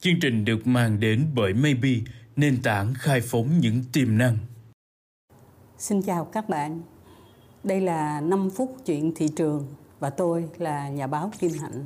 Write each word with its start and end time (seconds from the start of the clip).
Chương 0.00 0.20
trình 0.20 0.44
được 0.44 0.66
mang 0.66 1.00
đến 1.00 1.26
bởi 1.34 1.54
Maybe, 1.54 1.90
nền 2.36 2.62
tảng 2.62 2.94
khai 2.94 3.20
phóng 3.20 3.58
những 3.60 3.82
tiềm 3.92 4.18
năng. 4.18 4.36
Xin 5.78 6.02
chào 6.02 6.24
các 6.24 6.48
bạn. 6.48 6.80
Đây 7.64 7.80
là 7.80 8.20
5 8.20 8.50
phút 8.50 8.76
chuyện 8.86 9.12
thị 9.14 9.28
trường 9.36 9.66
và 10.00 10.10
tôi 10.10 10.48
là 10.58 10.88
nhà 10.88 11.06
báo 11.06 11.30
Kim 11.38 11.50
Hạnh. 11.60 11.84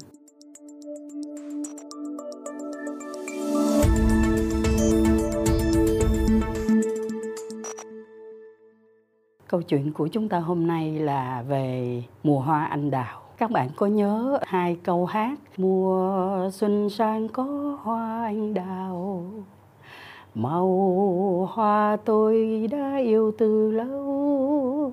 Câu 9.48 9.62
chuyện 9.62 9.92
của 9.92 10.08
chúng 10.08 10.28
ta 10.28 10.38
hôm 10.38 10.66
nay 10.66 10.98
là 10.98 11.42
về 11.42 12.02
mùa 12.22 12.40
hoa 12.40 12.64
anh 12.64 12.90
đào. 12.90 13.21
Các 13.38 13.50
bạn 13.50 13.68
có 13.76 13.86
nhớ 13.86 14.38
hai 14.46 14.76
câu 14.82 15.06
hát, 15.06 15.38
Mùa 15.56 16.50
xuân 16.52 16.90
sang 16.90 17.28
có 17.28 17.44
hoa 17.82 18.24
anh 18.24 18.54
đào. 18.54 19.24
Màu 20.34 21.48
hoa 21.52 21.96
tôi 22.04 22.66
đã 22.70 22.96
yêu 22.96 23.32
từ 23.38 23.70
lâu. 23.70 24.92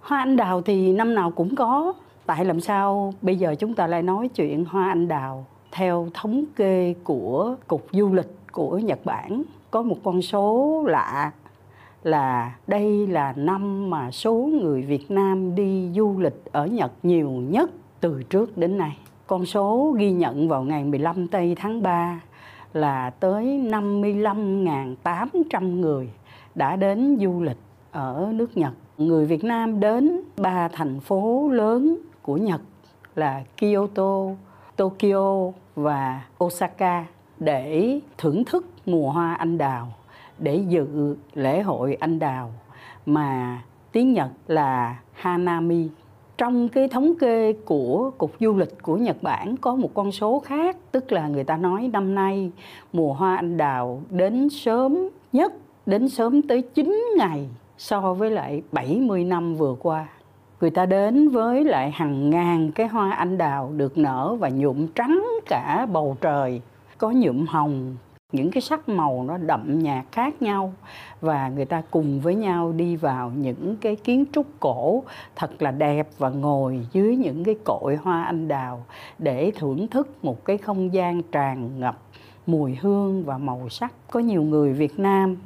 Hoa 0.00 0.18
anh 0.18 0.36
đào 0.36 0.62
thì 0.62 0.92
năm 0.92 1.14
nào 1.14 1.30
cũng 1.30 1.56
có. 1.56 1.92
Tại 2.26 2.44
làm 2.44 2.60
sao 2.60 3.14
bây 3.22 3.36
giờ 3.36 3.54
chúng 3.58 3.74
ta 3.74 3.86
lại 3.86 4.02
nói 4.02 4.28
chuyện 4.28 4.64
hoa 4.64 4.88
anh 4.88 5.08
đào 5.08 5.44
Theo 5.72 6.08
thống 6.14 6.44
kê 6.56 6.94
của 7.04 7.54
Cục 7.66 7.86
Du 7.92 8.12
lịch 8.12 8.36
của 8.52 8.78
Nhật 8.78 8.98
Bản? 9.04 9.42
Có 9.70 9.82
một 9.82 9.96
con 10.04 10.22
số 10.22 10.82
lạ 10.88 11.32
là 12.06 12.54
đây 12.66 13.06
là 13.06 13.32
năm 13.36 13.90
mà 13.90 14.10
số 14.10 14.50
người 14.62 14.82
Việt 14.82 15.10
Nam 15.10 15.54
đi 15.54 15.90
du 15.94 16.18
lịch 16.18 16.44
ở 16.52 16.66
Nhật 16.66 16.92
nhiều 17.02 17.30
nhất 17.30 17.70
từ 18.00 18.22
trước 18.22 18.58
đến 18.58 18.78
nay. 18.78 18.98
Con 19.26 19.46
số 19.46 19.94
ghi 19.98 20.12
nhận 20.12 20.48
vào 20.48 20.62
ngày 20.62 20.84
15 20.84 21.28
tây 21.28 21.56
tháng 21.58 21.82
3 21.82 22.20
là 22.72 23.10
tới 23.10 23.44
55.800 23.44 25.80
người 25.80 26.10
đã 26.54 26.76
đến 26.76 27.18
du 27.20 27.42
lịch 27.42 27.58
ở 27.92 28.32
nước 28.34 28.56
Nhật. 28.56 28.72
Người 28.98 29.26
Việt 29.26 29.44
Nam 29.44 29.80
đến 29.80 30.20
ba 30.36 30.68
thành 30.68 31.00
phố 31.00 31.48
lớn 31.48 31.98
của 32.22 32.36
Nhật 32.36 32.60
là 33.14 33.42
Kyoto, 33.56 34.26
Tokyo 34.76 35.50
và 35.76 36.22
Osaka 36.44 37.06
để 37.38 38.00
thưởng 38.18 38.44
thức 38.44 38.66
mùa 38.86 39.10
hoa 39.10 39.34
anh 39.34 39.58
đào, 39.58 39.88
để 40.38 40.64
dự 40.68 41.16
lễ 41.34 41.62
hội 41.62 41.96
anh 42.00 42.18
đào 42.18 42.52
mà 43.06 43.62
tiếng 43.92 44.12
Nhật 44.12 44.30
là 44.46 44.98
Hanami 45.12 45.88
trong 46.38 46.68
cái 46.68 46.88
thống 46.88 47.14
kê 47.20 47.52
của 47.52 48.10
cục 48.18 48.32
du 48.40 48.56
lịch 48.56 48.82
của 48.82 48.96
Nhật 48.96 49.22
Bản 49.22 49.56
có 49.56 49.76
một 49.76 49.90
con 49.94 50.12
số 50.12 50.38
khác 50.38 50.76
tức 50.92 51.12
là 51.12 51.28
người 51.28 51.44
ta 51.44 51.56
nói 51.56 51.90
năm 51.92 52.14
nay 52.14 52.50
mùa 52.92 53.12
hoa 53.12 53.36
anh 53.36 53.56
đào 53.56 54.02
đến 54.10 54.48
sớm 54.48 55.08
nhất 55.32 55.52
đến 55.86 56.08
sớm 56.08 56.42
tới 56.42 56.62
9 56.62 57.04
ngày 57.18 57.48
so 57.78 58.14
với 58.14 58.30
lại 58.30 58.62
70 58.72 59.24
năm 59.24 59.54
vừa 59.54 59.74
qua. 59.80 60.06
Người 60.60 60.70
ta 60.70 60.86
đến 60.86 61.28
với 61.28 61.64
lại 61.64 61.90
hàng 61.90 62.30
ngàn 62.30 62.72
cái 62.72 62.88
hoa 62.88 63.10
anh 63.10 63.38
đào 63.38 63.72
được 63.76 63.98
nở 63.98 64.36
và 64.40 64.48
nhuộm 64.48 64.86
trắng 64.86 65.24
cả 65.46 65.86
bầu 65.92 66.16
trời. 66.20 66.60
Có 66.98 67.10
nhuộm 67.10 67.46
hồng, 67.46 67.96
những 68.32 68.50
cái 68.50 68.60
sắc 68.60 68.88
màu 68.88 69.24
nó 69.24 69.38
đậm 69.38 69.78
nhạt 69.78 70.04
khác 70.12 70.42
nhau 70.42 70.72
và 71.20 71.48
người 71.48 71.64
ta 71.64 71.82
cùng 71.90 72.20
với 72.20 72.34
nhau 72.34 72.72
đi 72.72 72.96
vào 72.96 73.32
những 73.36 73.76
cái 73.80 73.96
kiến 73.96 74.24
trúc 74.32 74.46
cổ 74.60 75.02
thật 75.36 75.62
là 75.62 75.70
đẹp 75.70 76.08
và 76.18 76.28
ngồi 76.28 76.86
dưới 76.92 77.16
những 77.16 77.44
cái 77.44 77.54
cội 77.64 77.96
hoa 77.96 78.24
anh 78.24 78.48
đào 78.48 78.84
để 79.18 79.52
thưởng 79.54 79.88
thức 79.88 80.24
một 80.24 80.44
cái 80.44 80.58
không 80.58 80.94
gian 80.94 81.22
tràn 81.22 81.80
ngập 81.80 81.98
mùi 82.46 82.74
hương 82.74 83.24
và 83.24 83.38
màu 83.38 83.68
sắc. 83.68 83.92
Có 84.10 84.20
nhiều 84.20 84.42
người 84.42 84.72
Việt 84.72 84.98
Nam 84.98 85.36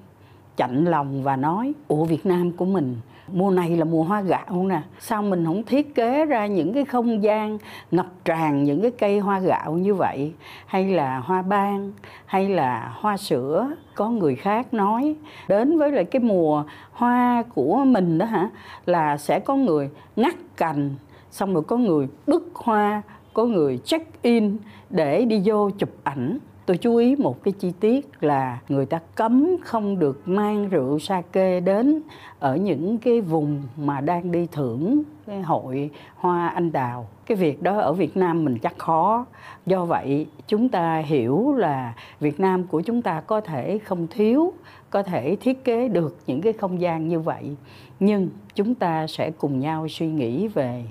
chạnh 0.61 0.85
lòng 0.85 1.23
và 1.23 1.37
nói, 1.37 1.73
ủa, 1.89 2.05
Việt 2.05 2.27
Nam 2.27 2.53
của 2.53 2.65
mình, 2.65 2.97
mùa 3.33 3.51
này 3.51 3.77
là 3.77 3.85
mùa 3.85 4.03
hoa 4.03 4.21
gạo 4.21 4.67
nè, 4.69 4.83
sao 4.99 5.23
mình 5.23 5.45
không 5.45 5.63
thiết 5.63 5.95
kế 5.95 6.25
ra 6.25 6.47
những 6.47 6.75
cái 6.75 6.85
không 6.85 7.23
gian 7.23 7.59
ngập 7.91 8.07
tràn 8.25 8.65
những 8.65 8.83
cái 8.83 8.91
cây 8.91 9.19
hoa 9.19 9.39
gạo 9.39 9.73
như 9.73 9.95
vậy? 9.95 10.33
Hay 10.67 10.91
là 10.91 11.19
hoa 11.19 11.43
ban, 11.43 11.93
hay 12.27 12.49
là 12.49 12.95
hoa 13.01 13.17
sữa? 13.17 13.71
Có 13.95 14.11
người 14.11 14.37
khác 14.37 14.75
nói, 14.75 15.17
đến 15.49 15.79
với 15.79 15.93
lại 15.93 16.05
cái 16.05 16.23
mùa 16.23 16.65
hoa 16.93 17.43
của 17.55 17.85
mình 17.85 18.19
đó 18.19 18.27
hả, 18.27 18.51
là 18.87 19.17
sẽ 19.17 19.41
có 19.41 19.55
người 19.57 19.91
ngắt 20.17 20.35
cành, 20.57 20.95
xong 21.31 21.55
rồi 21.55 21.63
có 21.63 21.77
người 21.77 22.09
bứt 22.27 22.43
hoa, 22.55 23.03
có 23.35 23.45
người 23.45 23.79
check 23.79 24.23
in 24.23 24.57
để 24.91 25.25
đi 25.25 25.43
vô 25.45 25.71
chụp 25.71 25.91
ảnh 26.05 26.39
tôi 26.71 26.77
chú 26.77 26.97
ý 26.97 27.17
một 27.17 27.43
cái 27.43 27.53
chi 27.53 27.73
tiết 27.81 28.09
là 28.21 28.59
người 28.69 28.87
ta 28.87 29.01
cấm 29.15 29.57
không 29.65 29.99
được 29.99 30.29
mang 30.29 30.69
rượu 30.69 30.99
sake 30.99 31.61
đến 31.61 32.03
ở 32.39 32.57
những 32.57 32.99
cái 32.99 33.21
vùng 33.21 33.63
mà 33.77 34.01
đang 34.01 34.33
đi 34.33 34.49
thưởng 34.53 35.03
cái 35.27 35.43
hội 35.43 35.91
hoa 36.17 36.49
anh 36.49 36.73
đào. 36.73 37.09
Cái 37.27 37.37
việc 37.37 37.63
đó 37.63 37.79
ở 37.79 37.93
Việt 37.93 38.17
Nam 38.17 38.45
mình 38.45 38.59
chắc 38.59 38.79
khó. 38.79 39.27
Do 39.67 39.85
vậy, 39.85 40.27
chúng 40.47 40.69
ta 40.69 40.99
hiểu 40.99 41.53
là 41.53 41.95
Việt 42.21 42.41
Nam 42.41 42.67
của 42.67 42.81
chúng 42.81 43.03
ta 43.03 43.21
có 43.21 43.41
thể 43.41 43.79
không 43.79 44.07
thiếu, 44.11 44.53
có 44.91 45.03
thể 45.03 45.37
thiết 45.41 45.65
kế 45.65 45.89
được 45.89 46.17
những 46.27 46.41
cái 46.41 46.53
không 46.53 46.81
gian 46.81 47.09
như 47.09 47.21
vậy. 47.21 47.57
Nhưng 48.01 48.29
chúng 48.55 48.75
ta 48.75 49.07
sẽ 49.07 49.31
cùng 49.31 49.61
nhau 49.61 49.89
suy 49.89 50.07
nghĩ 50.07 50.49
về 50.49 50.85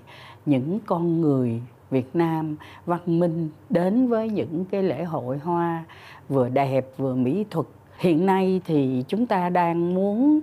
những 0.45 0.79
con 0.85 1.21
người 1.21 1.61
Việt 1.91 2.15
Nam 2.15 2.55
văn 2.85 3.19
minh 3.19 3.49
đến 3.69 4.07
với 4.07 4.29
những 4.29 4.65
cái 4.65 4.83
lễ 4.83 5.03
hội 5.03 5.37
hoa 5.37 5.83
vừa 6.29 6.49
đẹp 6.49 6.85
vừa 6.97 7.15
mỹ 7.15 7.45
thuật. 7.49 7.65
Hiện 7.97 8.25
nay 8.25 8.61
thì 8.65 9.03
chúng 9.07 9.25
ta 9.25 9.49
đang 9.49 9.93
muốn 9.93 10.39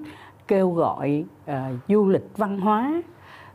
kêu 0.48 0.70
gọi 0.70 1.24
uh, 1.50 1.56
du 1.88 2.08
lịch 2.08 2.36
văn 2.36 2.60
hóa 2.60 3.02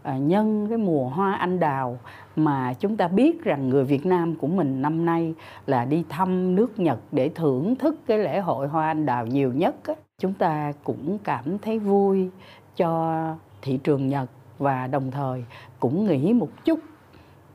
uh, 0.10 0.22
nhân 0.22 0.68
cái 0.70 0.78
mùa 0.78 1.10
hoa 1.10 1.34
anh 1.34 1.60
đào 1.60 2.00
mà 2.36 2.74
chúng 2.80 2.98
ta 2.98 3.08
biết 3.08 3.44
rằng 3.44 3.70
người 3.70 3.84
Việt 3.84 4.06
Nam 4.06 4.36
của 4.36 4.48
mình 4.48 4.82
năm 4.82 5.06
nay 5.06 5.34
là 5.66 5.86
đi 5.86 6.04
thăm 6.10 6.56
nước 6.56 6.80
Nhật 6.80 7.00
để 7.12 7.30
thưởng 7.30 7.76
thức 7.76 7.96
cái 8.08 8.18
lễ 8.18 8.40
hội 8.40 8.68
hoa 8.68 8.88
anh 8.88 9.06
đào 9.06 9.26
nhiều 9.26 9.54
nhất 9.54 9.76
á. 9.84 9.94
chúng 10.18 10.34
ta 10.34 10.74
cũng 10.84 11.18
cảm 11.24 11.58
thấy 11.58 11.80
vui 11.80 12.30
cho 12.76 13.24
thị 13.62 13.80
trường 13.84 14.08
Nhật 14.08 14.30
và 14.60 14.88
đồng 14.88 15.12
thời 15.12 15.44
cũng 15.80 16.06
nghĩ 16.06 16.34
một 16.34 16.50
chút 16.66 16.80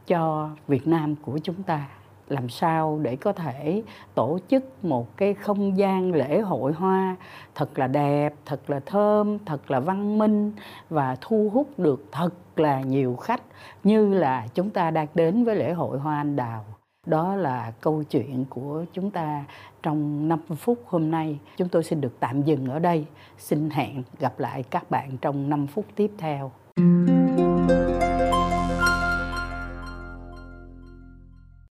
cho 0.06 0.50
Việt 0.68 0.86
Nam 0.86 1.16
của 1.22 1.38
chúng 1.38 1.62
ta 1.62 1.88
làm 2.28 2.48
sao 2.48 2.98
để 3.02 3.16
có 3.16 3.32
thể 3.32 3.82
tổ 4.14 4.38
chức 4.48 4.84
một 4.84 5.16
cái 5.16 5.34
không 5.34 5.78
gian 5.78 6.12
lễ 6.12 6.40
hội 6.40 6.72
hoa 6.72 7.16
thật 7.54 7.78
là 7.78 7.86
đẹp, 7.86 8.34
thật 8.44 8.70
là 8.70 8.80
thơm, 8.86 9.38
thật 9.38 9.70
là 9.70 9.80
văn 9.80 10.18
minh 10.18 10.52
và 10.90 11.16
thu 11.20 11.50
hút 11.54 11.78
được 11.78 12.04
thật 12.12 12.34
là 12.56 12.80
nhiều 12.80 13.16
khách 13.16 13.42
như 13.84 14.14
là 14.14 14.46
chúng 14.54 14.70
ta 14.70 14.90
đang 14.90 15.06
đến 15.14 15.44
với 15.44 15.56
lễ 15.56 15.72
hội 15.72 15.98
hoa 15.98 16.16
anh 16.16 16.36
đào. 16.36 16.64
Đó 17.06 17.34
là 17.34 17.72
câu 17.80 18.02
chuyện 18.02 18.44
của 18.50 18.84
chúng 18.92 19.10
ta 19.10 19.44
trong 19.82 20.28
5 20.28 20.40
phút 20.56 20.78
hôm 20.86 21.10
nay. 21.10 21.38
Chúng 21.56 21.68
tôi 21.68 21.84
xin 21.84 22.00
được 22.00 22.20
tạm 22.20 22.42
dừng 22.42 22.66
ở 22.66 22.78
đây. 22.78 23.06
Xin 23.38 23.70
hẹn 23.70 24.02
gặp 24.18 24.40
lại 24.40 24.62
các 24.62 24.90
bạn 24.90 25.16
trong 25.20 25.50
5 25.50 25.66
phút 25.66 25.84
tiếp 25.96 26.10
theo. 26.18 26.50